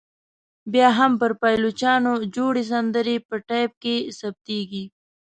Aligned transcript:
بیا 0.71 0.89
هم 0.97 1.11
پر 1.21 1.31
پایلوچانو 1.41 2.13
جوړې 2.35 2.63
سندرې 2.71 3.15
په 3.27 3.35
ټایپ 3.47 3.71
کې 3.83 3.95
ثبتېدې. 4.19 4.83